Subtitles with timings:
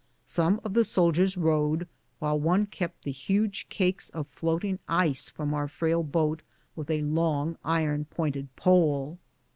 [0.25, 5.53] Some of the soldiers rowed, while one kept the huge cakes of floating ice from
[5.53, 6.41] our frail boat
[6.75, 9.19] with a long, iron pointed pole.